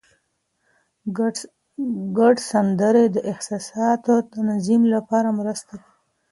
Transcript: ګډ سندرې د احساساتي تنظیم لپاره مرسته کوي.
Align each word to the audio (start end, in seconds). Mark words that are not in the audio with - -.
ګډ 2.17 2.35
سندرې 2.49 3.05
د 3.15 3.17
احساساتي 3.31 4.15
تنظیم 4.33 4.81
لپاره 4.93 5.29
مرسته 5.39 5.73
کوي. 5.81 5.93